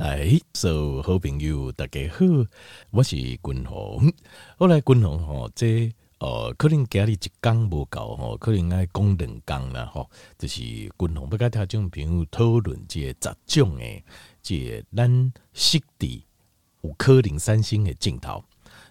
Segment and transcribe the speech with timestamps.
[0.00, 2.24] 来，所有好朋友大家好，
[2.90, 4.10] 我是君鸿。
[4.56, 10.08] 后来君鸿吼，这呃，可能今日一工无够吼，可能爱讲两工啦吼。
[10.38, 14.02] 就是君鸿不跟听众朋友讨论这十种诶，
[14.42, 16.24] 这咱失地
[16.80, 18.42] 有可能三星的镜头，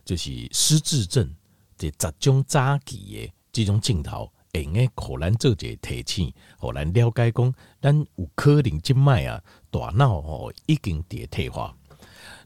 [0.05, 1.35] 就是失智症
[1.75, 4.31] 这十种早期的这种镜头。
[4.51, 9.39] 会用诶，可咱做一个提醒，互咱了解讲，咱有可能即卖啊，
[9.71, 11.75] 大脑哦已经退化。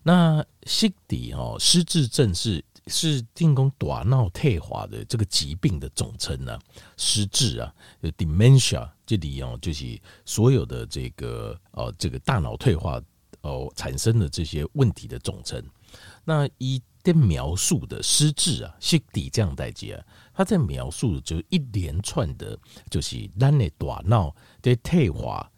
[0.03, 6.59] 那失底哦，失智症是是定讲大脑退化的这个疾病的总称呢。
[6.97, 13.01] 失智啊，就 dementia 这里哦，就是所有的这个哦，这个大脑退化
[13.41, 15.63] 哦产生的这些问题的总称。
[16.25, 20.03] 那一的描述的失智啊，失底这样代志啊。
[20.33, 22.59] 他在描述的就一连串的，
[22.89, 25.49] 就是咱的大脑的退化，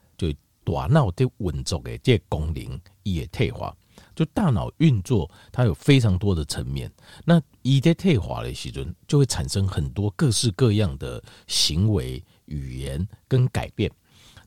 [0.66, 3.74] 大脑的运作的这功能也退化，
[4.16, 6.92] 就大脑运作它有非常多的层面。
[7.24, 13.92] 那一在退化的时阵，就会产生很多各式各样的行为、语言跟改变。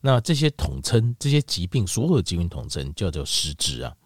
[0.01, 3.97] 那这些统称，这些疾病，所有的疾病统称叫做失智啊。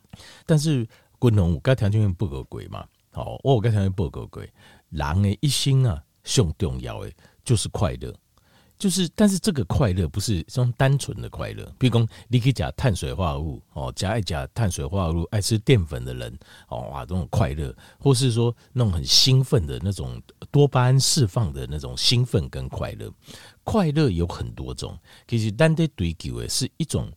[0.47, 0.87] 但是，
[1.19, 2.87] 滚龙我刚条件不合规嘛？
[3.11, 4.48] 好，我刚条件不合规，
[4.91, 6.03] 人的一生啊。
[6.25, 7.11] 最重要的
[7.44, 8.15] 就是快乐，
[8.83, 23.08] 就是但是这个快乐不是这种单纯的快乐，比如讲你可以加碳水化合物哦，加一加碳水化合物、爱吃淀粉的人哦，哇，这种快乐，或是说那种很兴奋的那种多巴胺释放的那种兴奋跟快乐，
[23.62, 27.08] 快乐有很多种，其实单得追求的是一种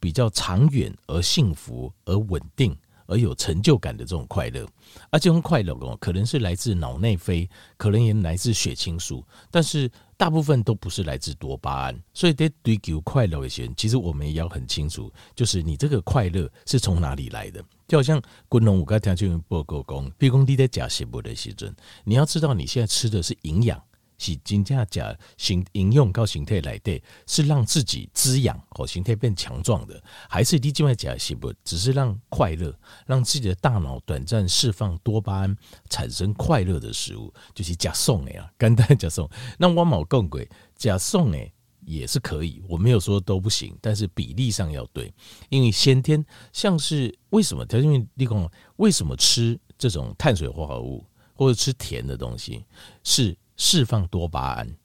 [0.00, 2.76] 比较长远而幸福而稳定。
[3.08, 4.66] 而有成就感的这种快乐，
[5.10, 9.90] 而这种快乐哦，可能是来自脑内啡，可能也来自血清素，但是
[10.22, 12.00] 大部分都不是来自多巴胺。
[12.14, 17.60] 所以，在追求快乐的时候，其实我们也要很清楚，就是你这个快乐是从哪里来的。
[17.88, 23.82] 就好像滚龙五刚才就用报告讲，比如讲你在假食物的时阵，你要知道你现在吃的是营养。
[24.22, 31.52] 是真正讲形应用到形态来对，是让自己滋养和形态变强壮的，还是你今麦讲是不？
[31.64, 32.72] 只是让快乐，
[33.04, 35.56] 让自己的大脑短暂释放多巴胺，
[35.90, 39.28] 产生快乐的食物，就是加送的呀，简单加送。
[39.58, 41.52] 那我冇更贵，加送诶
[41.84, 45.12] 也是可以，我没有说都不行，但是比例上要对，
[45.48, 47.66] 因为先天像是为什么？
[47.66, 52.64] 他因为立功，为什么吃这种碳水化合物或者吃甜的东西
[53.02, 53.36] 是？
[53.64, 54.76] 释放多巴胺，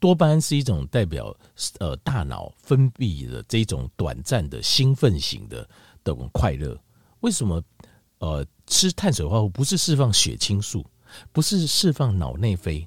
[0.00, 1.32] 多巴胺是一种代表
[1.78, 5.66] 呃大脑分泌的这种短暂的兴奋型的
[6.02, 6.76] 这种快乐。
[7.20, 7.62] 为什么
[8.18, 10.84] 呃吃碳水化合物不是释放血清素，
[11.30, 12.86] 不是释放脑内啡？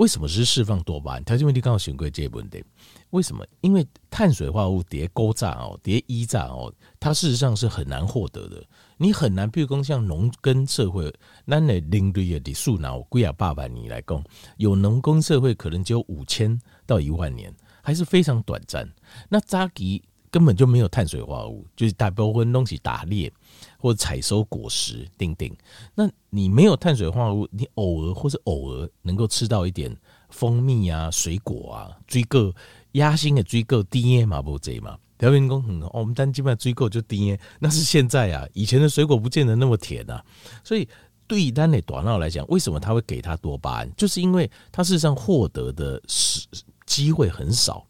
[0.00, 1.24] 为什么是释放多巴胺？
[1.24, 2.64] 条件问题刚好选归这问题。
[3.10, 3.44] 为什么？
[3.60, 8.64] 因为碳水化合物叠勾炸哦，叠一炸哦，它事实上是很难获得的。
[8.96, 11.12] 你很难，比如说像农耕社会，
[11.46, 14.24] 咱的领队的数脑贵啊，八百年来讲，
[14.56, 18.90] 有农耕社会可能只有五千到一万年，还是非常短暂。
[19.28, 23.32] 那早期根本就没有碳水化合物，就是大部分东西打猎。
[23.78, 25.54] 或者采收果实，丁丁。
[25.94, 29.94] 那你没有碳水化合物，你偶尔或是偶尔能够吃到一点
[30.28, 32.54] 蜂蜜啊、水果啊，追个
[32.92, 34.98] 压心的追个 DNA 嘛不这嘛？
[35.16, 40.22] 调员工很，我们单基本上追够就 DNA，那是现在啊，以前的水果不见得那么甜啊。
[40.62, 40.86] 所以
[41.26, 43.90] 对于单的短脑来讲，为什么他会给他多巴胺？
[43.96, 46.46] 就是因为他事实上获得的是
[46.84, 47.86] 机会很少，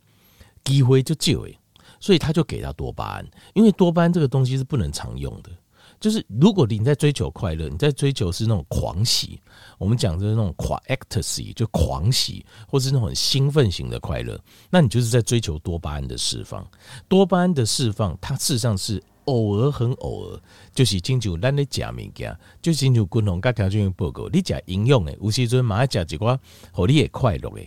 [0.62, 1.58] 机会就就诶，
[2.00, 5.50] 所以他就给他多巴胺，因为多巴胺这个东西是不能常用的。
[5.98, 9.38] 就是如果你在追求快乐，你在追求是那种狂喜，
[9.76, 14.40] 我们讲的是那种狂 ecstasy 就狂喜，或是那种很兴奋型的快乐，
[14.70, 16.66] 那你就是在追求多巴胺的释放。
[17.06, 20.40] 多巴胺的释放，它事实上是偶尔很偶尔，
[20.74, 24.26] 就是进入咱的假物件，就进入共同各条件报告。
[24.32, 26.38] 你讲营养的，有时阵马上讲几寡，
[26.72, 27.60] 和你也快乐的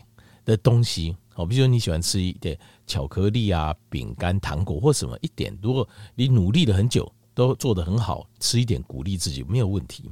[0.45, 1.15] 的东西。
[1.33, 7.11] 好，比如说你喜欢吃一点巧克力啊、饼干、糖果或什么一点，如果你努力了很久。
[7.35, 10.07] 都做得很好，吃一点鼓励自己没有问题。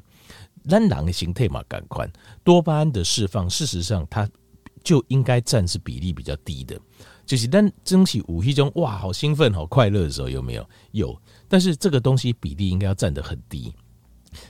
[0.68, 2.12] 咱人的形态嘛，感官
[2.44, 4.28] 多巴胺的释放，事实上它
[4.83, 6.81] 就应该占是比例比较低的。
[7.24, 10.68] 就是当争取武器中，哇，好兴奋、好快乐的时候，有没有？
[10.94, 11.22] 有。
[11.48, 13.72] 但是这个东西比例应该要占得很低。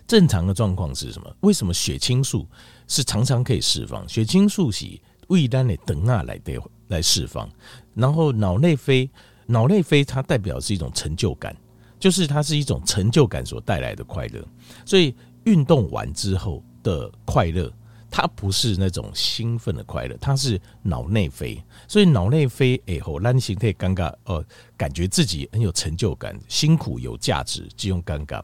[0.08, 1.36] 正常的状况是什么？
[1.42, 2.48] 为什么血清素
[2.88, 4.08] 是常常可以释放？
[4.08, 4.86] 血清素是
[5.32, 7.50] 胃丹的等啊来的来释放，
[7.96, 9.10] 然后脑内啡，
[9.48, 11.56] 脑内啡它代表是一种成就感。
[12.00, 14.44] 就是它是一种成就感所带来的快乐，
[14.88, 15.14] 所以
[15.44, 17.72] 运动完之后的快乐，
[18.10, 21.64] 它不是那种兴奋的快乐，它是脑内啡。
[21.88, 24.44] 所以脑内啡以后让你心态尴尬，呃，
[24.76, 28.42] 感觉自己很有成就感，辛苦有价值，就用尴尬。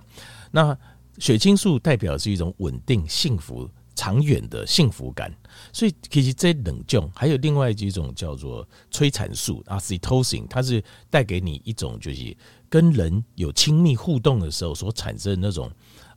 [0.52, 0.78] 那
[1.18, 5.34] 血清素代表是一种稳定、幸福、长远的幸福感。
[5.74, 12.38] 所以其实这冷静还有另外几种叫做催产素 （oxytocin），它是带给你一种就是
[12.70, 15.72] 跟人有亲密互动的时候所产生的那种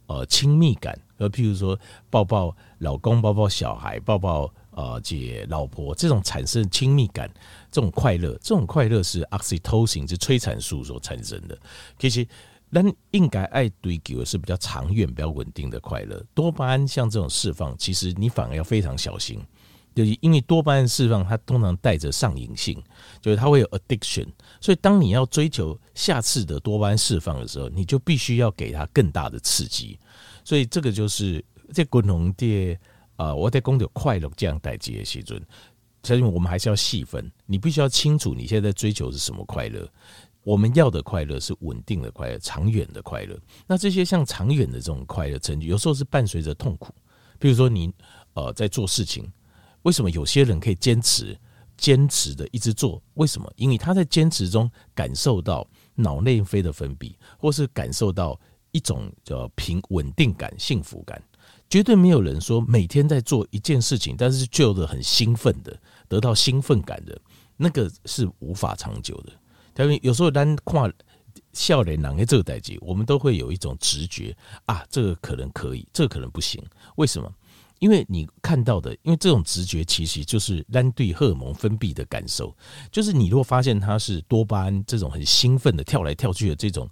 [0.07, 0.97] 呃亲密感。
[1.17, 1.79] 而譬如说
[2.11, 7.31] 抱抱老公、抱抱小孩、抱抱呃姐老婆这种产生亲密感，
[7.71, 11.59] 这种快乐，这种快乐是 oxytocin 是催产素所产生的。
[11.99, 12.27] 其实
[12.73, 12.81] 那
[13.11, 16.25] 应该爱追求的是比较长远、比较稳定的快乐。
[16.33, 19.41] 多巴胺像这种释放，其实你反而要非常小心，
[19.93, 22.81] 就是因为多巴胺释放它通常带着上瘾性，
[23.21, 24.29] 就是它会有 addiction。
[24.61, 29.99] 所以当你要追求下次的多巴胺释放的时候，你就必须要给它更大的刺激。
[30.45, 32.79] 所以这个就是在共同的
[33.17, 35.45] 啊，我在讲到快乐这样代际的时阵，
[36.05, 37.31] 所以我们还是要细分。
[37.47, 39.87] 你必须要清楚你现在在追求是什么快乐。
[40.43, 43.39] 我们要的快乐是稳定的快乐，长远的快乐。
[43.67, 46.95] 那这些像长远的这种快乐成就，有时候是伴随着痛苦。
[47.39, 47.93] 比如说你
[48.35, 49.31] 呃在做事情，
[49.83, 51.39] 为什么有些人可以坚持
[51.77, 53.03] 坚持的一直做？
[53.15, 53.53] 为什么？
[53.57, 58.39] 因为他在坚持中感受到脑内啡的分泌，或是感受到。
[58.73, 61.21] 一种叫平稳定感、幸福感，
[61.69, 65.77] 绝对没有人说每天在做一件事情，但是就得很兴奋的，
[66.07, 67.21] 得到兴奋感的，
[67.57, 69.33] 那个是无法长久的。
[70.03, 70.91] 有时候单跨
[71.53, 74.37] 笑脸囊的这个代际，我们都会有一种直觉
[74.67, 76.63] 啊，这个可能可以，这个可能不行。
[76.97, 77.33] 为什么？
[77.79, 82.57] 因为你看到的，因为这种直觉其实就是单对荷尔蒙分泌的感受，
[82.91, 86.89] 就是你如果发现它是多巴胺这种很兴奋的跳来跳去的这种。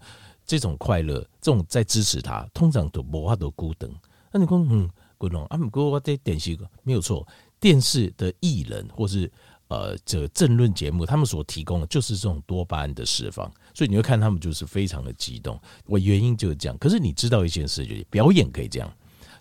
[0.46, 3.86] 这种快乐，这种在支持他，通常都无法都孤单。
[4.32, 4.88] 那你说，嗯，
[5.18, 5.58] 孤单啊？
[5.58, 7.28] 不过我在电视没有错，
[7.60, 9.30] 电视的艺人或是
[9.68, 15.60] 呃这个政论节目，他们所提供的就是这种多巴胺的释放，所以你会看他们就是非常的激动。
[15.86, 16.76] 我原因就是这样。
[16.78, 18.92] 可是你知道一件事，就是表演可以这样，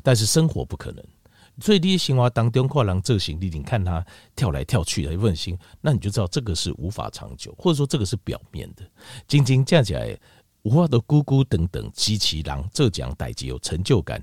[0.03, 1.03] 但是生活不可能。
[1.59, 8.83] 所以你生活当中看人这行，你看他跳来跳去的问心，那你就知道这个是无法长久，或者说这个是表面的。
[9.27, 10.17] 仅仅这样起来。
[10.63, 14.21] 无法的咕咕等等，机器狼这讲代志有成就感，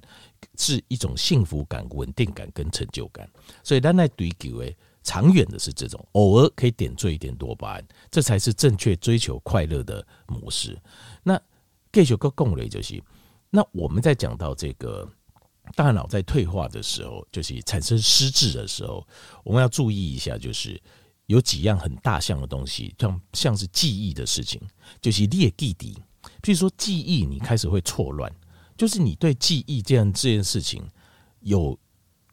[0.58, 3.26] 是一种幸福感、稳定感跟成就感。
[3.62, 10.76] 所以，咱来追求诶，长远的是这种，偶尔可以点缀一点多巴胺，这才是正确追求快乐的模式。
[11.22, 11.40] 那
[11.92, 13.00] 继续个共类就是，
[13.50, 15.08] 那我们在讲到这个
[15.76, 19.06] 大脑在退化的时候，就是产生失智的时候，
[19.44, 20.80] 我们要注意一下，就是
[21.26, 24.60] 有几样很大项的东西，像像是记忆的事情，
[25.00, 25.94] 就是列记忆。
[26.42, 28.34] 譬如说记忆，你开始会错乱，
[28.76, 30.82] 就是你对记忆这样这件事情
[31.40, 31.78] 有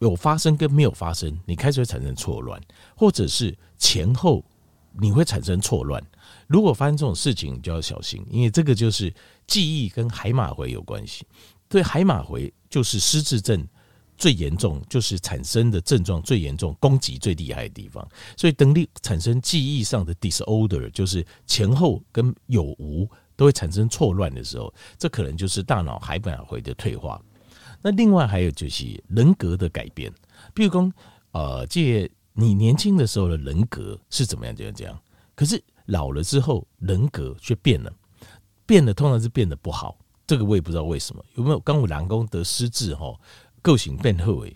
[0.01, 2.62] 有发生跟没有发生，你开始会产生错乱，
[2.95, 4.44] 或者是前后
[5.00, 6.03] 你会产生错乱。
[6.48, 9.13] 如果发生这种事情，你就要小心，因为这个就是
[9.48, 11.25] 记忆跟海马回有关系。
[11.69, 13.65] 对，海马回就是失智症
[14.18, 18.06] 最严重，就是产生的症状最严重、攻击最厉害的地方。
[18.36, 23.09] 所以等你产生记忆上的 disorder，就是前后跟有无。
[23.38, 27.19] 都会产生错乱的时候，这可能就是大脑海马回的退化。
[27.81, 30.12] 那另外还有就是人格的改变，
[30.54, 30.92] 比如说，
[31.31, 34.56] 呃，借你年轻的时候的人格是怎么样？
[34.56, 35.00] 这样这样，
[35.36, 37.94] 可是老了之后人格却变了，
[38.66, 39.98] 变了通常是变得不好。
[40.28, 43.20] 这个我也不知道为什么，有没有刚我南宫得失智哈，
[43.62, 44.55] 个性变后诶，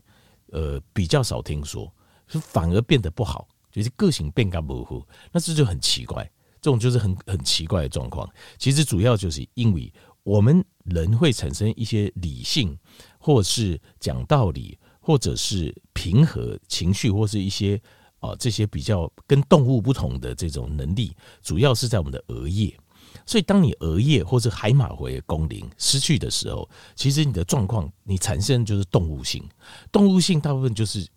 [0.51, 1.91] 呃，比较少听说，
[2.27, 6.29] 是反而变得不好，就是个性变得模糊，那这就很奇怪。
[6.61, 12.75] 这种就是很很奇怪的状况，其实主要就是因为我们人会产生一些理性，
[13.25, 17.81] 或是讲道理，或者是平和情绪，或是一些
[18.19, 22.71] 啊这些比较跟动物不同的这种能力，主要是在我们的额叶。
[23.25, 29.43] 所以，当你额叶或是海马回的功能失去的时候，其实你的状况你产生就是动物性，
[29.91, 31.07] 动物性大部分就是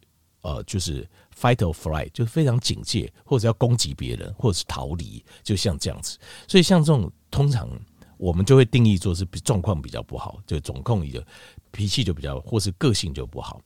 [0.40, 1.06] 呃就是。
[1.40, 6.18] Fight or flight 就是非常警戒，或者要攻击别人，或者是逃离，就像这样子。
[6.48, 7.70] 所以像这种，通常
[8.18, 11.24] 我们就会定义做是状况比较不好，就总控一个
[11.70, 13.60] 脾气就比较，或是个性就不好。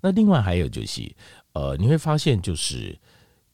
[0.00, 1.12] 那另外还有就是，
[1.52, 2.96] 呃，你会发现就是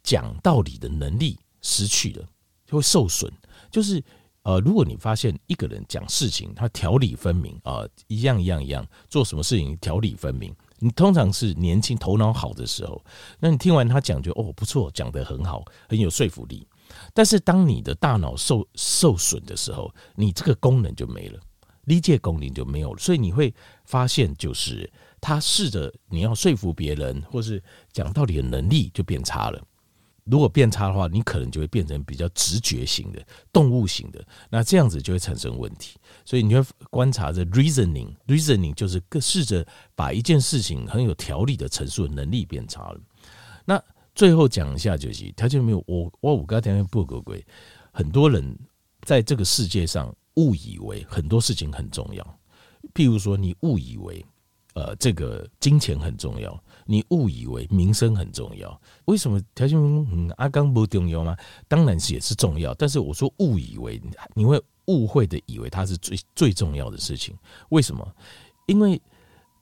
[0.02, 2.28] 讲道理的能力失去了，
[2.66, 3.32] 就会受损。
[3.70, 4.02] 就是
[4.42, 10.54] 呃，如果你发现一个人讲事情他条理分明啊，一样一样一样做什么事情条理分明。
[10.78, 13.04] 你通常是年轻、头脑好的时候，
[13.38, 16.66] 那你听完他讲，就哦不错，讲得很好，很有说服力。
[17.12, 21.40] 但是当你的大脑受受损的时候，你这个功能就没了，
[21.84, 22.98] 理解功能就没有了。
[22.98, 23.54] 所以你会
[23.84, 24.90] 发现，就是
[25.20, 29.62] 他试着你要说服别人，或是讲道理的能力就变差了。
[30.24, 33.20] 如果变差的话，你可能就会变成比较直觉型的、
[33.52, 35.98] 动物型的，那这样子就会产生问题。
[36.24, 39.66] 所以你会观察着 reasoning，reasoning 就是试着
[39.96, 43.00] 把一件事情很有条理的陈述的能力变差了。
[43.64, 43.82] 那
[44.20, 47.42] 最后讲一下就是，他就没有我我五个条件不合规，
[47.90, 48.54] 很多人
[49.06, 52.22] 在这个世界上误以为很多事情很重要，
[52.92, 54.22] 譬如说你误以为
[54.74, 56.62] 呃这个金钱很重要。
[56.84, 61.34] 你误以为名声很重要，为什么条件嗯阿刚不重要吗？
[61.66, 63.98] 当然是也是重要，但是我说误以为
[64.34, 67.34] 你会误会的以为它是最最重要的事情，
[67.70, 68.06] 为什么？
[68.66, 69.00] 因为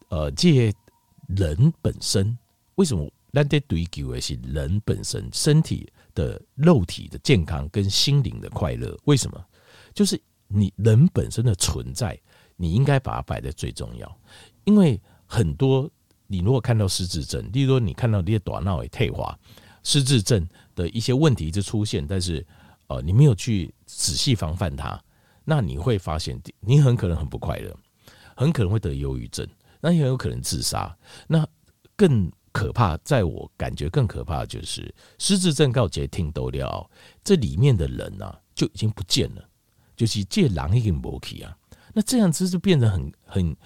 [0.09, 0.73] 呃，这些
[1.29, 2.37] 人本身
[2.75, 8.99] 为什么咱在追求的是人本身身体的肉体的健康跟心灵的快乐？
[9.05, 9.41] 为什么？
[9.95, 12.21] 就是你人本身的存在，
[12.57, 14.21] 你应该把它摆在最重要，
[14.65, 15.89] 因为很多。
[16.31, 19.39] 你如果看到失智症，例如说你看到这些大脑也退化，
[19.85, 22.47] 失智症的一些问题就出现，但是
[22.89, 25.01] 呃，你没有去仔细防范它，
[25.45, 27.75] 那你会发现你很可能很不快乐，
[28.37, 29.47] 很可能会得忧郁症，
[29.81, 30.95] 那也很有可能自杀。
[31.29, 31.47] 那
[31.97, 36.91] 更可怕，在我感觉更可怕的就是失智症告捷听都了，
[37.23, 39.49] 这里面的人呐、啊、就已经不见了，
[39.97, 41.57] 就是这狼已经没去啊。
[41.93, 43.57] 那这样子就变得很很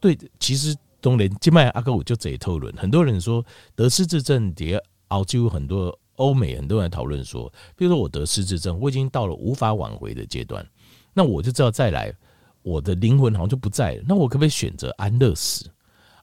[0.00, 0.76] 对，其实。
[1.02, 3.44] 东联金麦阿哥我就这一讨论，很多人说
[3.74, 4.78] 得失智症，底下
[5.08, 10.64] 澳洲很多欧美很多人讨论说，比如说我得失智症，我已经到了无法挽回的阶段，
[11.12, 12.14] 那我就知道再来，
[12.62, 15.68] 我的灵魂好像就不在了，那我可不可以选择安乐死？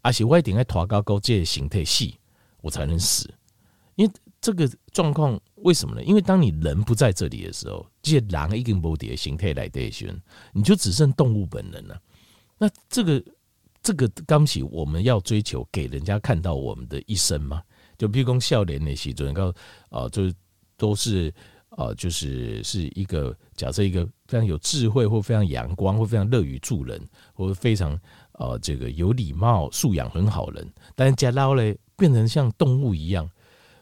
[0.01, 2.17] 而且我一定要拖高高这形态细，
[2.61, 3.33] 我才能死。
[3.95, 4.11] 因为
[4.41, 6.03] 这个状况为什么呢？
[6.03, 10.15] 因为当你人不在这里的时候，这些狼已经不的形态来对选，
[10.53, 12.01] 你就只剩动物本能了。
[12.57, 13.23] 那这个。
[13.81, 17.63] 这个刚起，我们要追求给人家看到我们的一生吗？
[17.97, 19.53] 就比如说笑脸那些，就能够
[19.89, 20.33] 啊，就是
[20.75, 21.33] 都是
[21.69, 27.01] 啊，就是是一个假设一个非常有智慧或非常阳光或非常乐于助人
[27.33, 27.93] 或非常
[28.33, 33.29] 啊这个有礼貌素养很好人，但是假捞嘞变成像动物一样，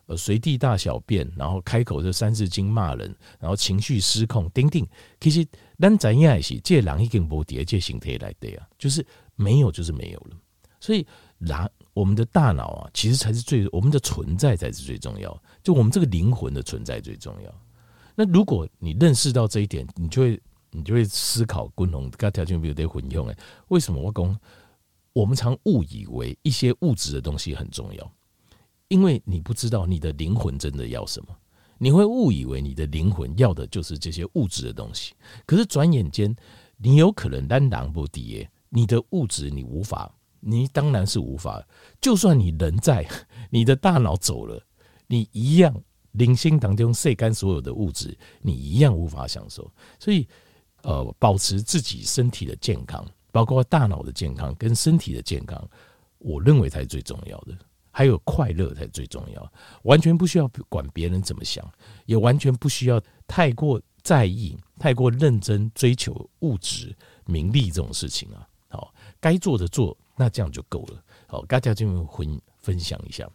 [0.07, 4.85] 呃随地大小便，然后开口就三字经骂人，然后情绪失控，丁丁，
[5.21, 5.47] 其实
[5.79, 9.05] 咱怎样是这狼已经无第二这形态来对啊，就是。
[9.39, 10.35] 没有就是没有了，
[10.79, 11.05] 所以，
[11.37, 17.61] 狼我们的大脑啊，其实才是最我们的存在才是最重要，就我们这个灵魂的存在最重要。
[18.15, 24.39] 那如果你认识到这一点，你就会你就会思考，共同跟条件比如得混用哎，为什么我讲
[25.17, 28.11] 我们常误以为一些物质的东西很重要，
[28.87, 31.35] 因为你不知道你的灵魂真的要什么，
[31.79, 35.15] 你会误以为你的灵魂要的就是这些物质的东西，
[35.47, 36.35] 可是转眼间
[36.77, 38.51] 你有可能单挡不敌耶。
[38.69, 41.65] 你的物质你无法，你当然是无法。
[41.99, 43.07] 就算你人在，
[43.49, 44.61] 你的大脑走了，
[45.07, 45.73] 你一样
[46.11, 49.71] 灵性当中晒干所有的物质，你一样无法享受。
[49.99, 50.27] 所以，
[50.83, 53.03] 呃，保持自己身体的健康，
[53.37, 55.63] 包括大脑的健康跟身体的健康，
[56.17, 57.55] 我认为才是最重要的。
[57.91, 59.53] 还有快乐才是最重要，
[59.83, 61.63] 完全不需要管别人怎么想，
[62.07, 66.95] 也完全不需要太过在意、太过认真追求物质、
[67.27, 68.49] 名利这种事情啊。
[68.69, 71.03] 好，该做的做，那这样就够了。
[71.27, 73.29] 好，大家就分分享一下，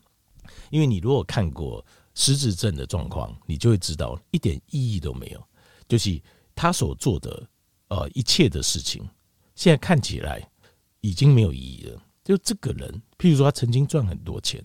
[0.71, 1.85] 因为你如果看过
[2.16, 5.40] 失智症的状况，你就会知道一点意义都没有。
[5.87, 6.21] 就是
[6.56, 7.49] 他所做的
[7.87, 9.09] 呃一切的事情，
[9.54, 10.47] 现在看起来
[11.00, 12.02] 已经没有意义了。
[12.25, 14.62] 就这个人，譬如说他曾经赚很多钱，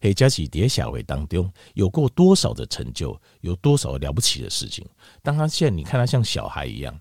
[0.00, 4.86] 黑加喜跌小回当中有过多少的成就，有多少了不起的事情。
[5.22, 6.98] 当他现在你看他像小孩一样，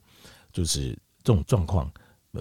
[0.51, 0.91] 就是
[1.23, 1.91] 这种状况。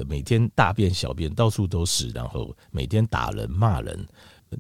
[0.07, 4.07] 每天大便小便到处都是，然后每天打人骂人，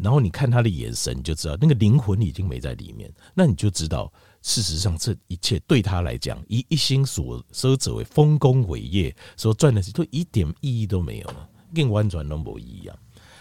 [0.00, 3.12] 然后你看他的眼神，你就知道那个灵魂已经没在里面。
[3.35, 4.11] 那你就知道，
[4.47, 12.97] 事实上这一切对他来讲，一一心所奢者为丰功伟业，所赚的钱都一点意义都没有了，跟完全都没一样。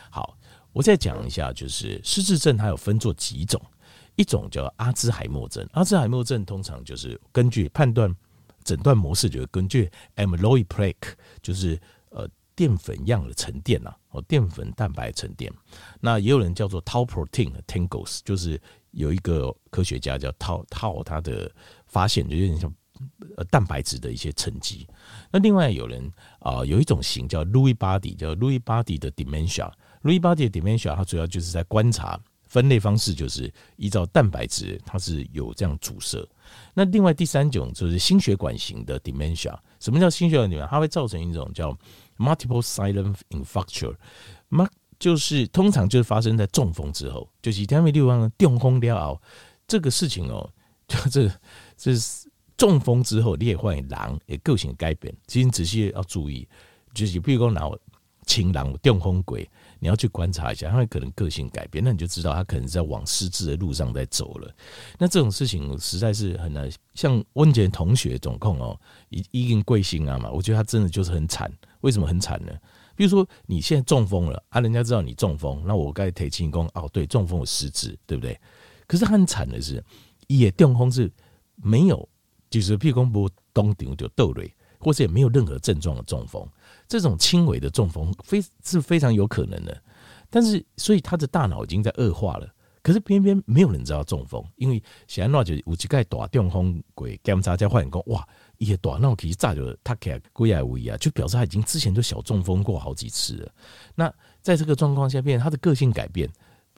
[0.10, 0.36] 好，
[0.74, 3.62] 我再讲一下，就是失智症它有分作几种，
[4.16, 8.14] 一种叫阿兹海默症，阿兹海默症通常就是根据判断。
[8.64, 15.54] 诊断模式就是根据 amyloid plaque，就是呃淀粉样的沉淀呐，哦淀粉蛋白沉淀。
[16.02, 18.60] 那也有人叫做 tau protein tangles，就是
[18.96, 21.52] 有一个科学家叫 tau tau，他的
[21.86, 22.74] 发现就有点像
[23.38, 24.88] 呃蛋白质的一些沉积。
[25.32, 29.72] 那另外有人啊、有一种型叫 Louis body，叫 Louis body 的 Dementia。
[30.02, 32.20] Louis body 的 dementia，它主要就是在观察。
[32.48, 36.26] 分类方式就是依照蛋白质，它是有这样阻塞。
[36.74, 39.58] 那另外第三种就是心血管型的 dementia。
[39.80, 41.78] 什么叫心血管型它会造成一种叫
[42.18, 43.94] multiple silent infarction。
[45.00, 49.22] 就是通常就是发生在中风之后，就是他们六方中风了后，
[49.68, 50.50] 这个事情哦，
[50.88, 51.32] 就这
[51.78, 55.14] 这是中风之后，你也会狼也个性改变。
[55.28, 56.48] 其实你仔细要注意，
[56.94, 57.62] 就是比如说拿
[58.26, 59.50] 情狼中风鬼。
[59.80, 64.52] 你要去观察一下，他可能个性改变，那你就知道他可能在往失智的路上在走了。
[64.98, 66.68] 那这种事情实在是很难。
[66.96, 71.52] 像温杰同学总控哦，一一定贵姓啊嘛，我觉得他真的就是很惨。
[71.82, 72.52] 为什么很惨呢？
[72.96, 78.40] 比如说你现在中风了啊，人家知道你中风，那我该提醒功哦，对，中风有失智，对不对？
[78.88, 79.84] 可是很惨的是，
[80.28, 81.12] 也中风是
[81.56, 82.08] 没有，
[82.50, 86.48] 就是譬如说不东顶就豆类，或者也没有任何症状的中风。
[86.88, 89.82] 这种轻微的中风非是非常有可能的，
[90.30, 92.48] 但是所以他的大脑已经在恶化了。
[92.84, 103.52] 可是偏偏没有人知道中风，因为现在那就有一个大中风鬼检查在发现讲哇，一些大脑其实早就他开骨癌位啊，就表示他已经之前就小中风过好几次了。
[103.96, 106.30] 那在这个状况下，变他的个性改变，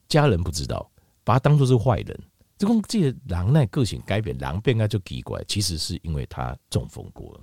[0.07, 0.89] 家人不知道，
[1.23, 2.19] 把他当作是坏人。
[2.57, 7.41] 这种这些狼那个性改变，狼变啊就奇怪，其实是因为他中风过了。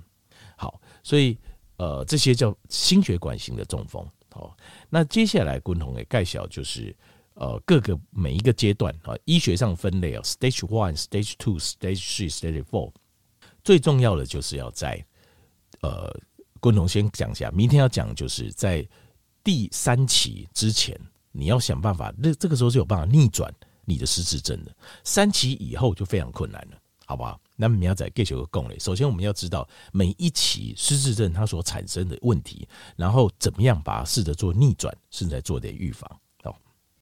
[0.55, 1.37] 好，所以。
[1.77, 4.01] 呃，这些叫心血管型的中风。
[4.31, 4.55] 好，
[4.89, 6.95] 那接下来共同的介绍就是
[7.33, 12.93] 呃各个每一个阶段啊，医学上分类啊，stage one、stage two、stage three、stage four。
[13.65, 15.03] 最重要的就是要在
[15.81, 16.09] 呃，
[16.59, 18.87] 共同先讲一下，明天要讲就是在
[19.43, 20.97] 第三期之前，
[21.31, 23.51] 你要想办法，那这个时候是有办法逆转
[23.83, 24.73] 你的失智症的。
[25.03, 27.41] 三期以后就非常困难了，好不好？
[27.55, 36.07] 那么你要在给球个共类，首先我们要知道每一期失智症它所产生的问题，然后怎么样把它试着做逆转，甚至做点预防。